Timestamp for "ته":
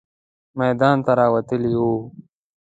1.05-1.11